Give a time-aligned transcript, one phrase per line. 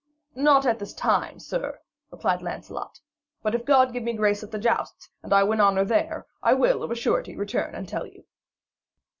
[0.33, 1.77] 'Not at this time, sir,'
[2.09, 2.99] replied Sir Lancelot,
[3.43, 6.55] 'but if God give me grace at the jousts, and I win honour there, I
[6.55, 8.23] will of a surety return and tell you.'